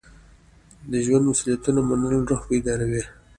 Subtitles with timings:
[0.91, 3.03] د ژوند مسؤلیت منل روح بیداروي.